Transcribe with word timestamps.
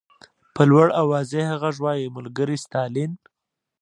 په 0.55 0.61
لوړ 0.69 0.87
او 0.99 1.05
واضح 1.13 1.47
غږ 1.61 1.75
وایي 1.85 2.13
ملګری 2.17 2.57
ستالین. 2.65 3.11